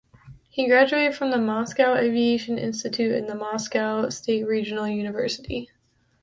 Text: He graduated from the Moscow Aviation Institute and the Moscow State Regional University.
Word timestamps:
He 0.49 0.67
graduated 0.67 1.13
from 1.13 1.29
the 1.29 1.37
Moscow 1.37 1.93
Aviation 1.93 2.57
Institute 2.57 3.11
and 3.13 3.29
the 3.29 3.35
Moscow 3.35 4.09
State 4.09 4.45
Regional 4.47 4.87
University. 4.87 5.69